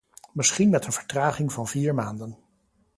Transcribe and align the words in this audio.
Misschien 0.33 0.69
met 0.69 0.85
een 0.85 0.91
vertraging 0.91 1.51
van 1.53 1.67
vier 1.67 1.93
maanden. 1.93 2.37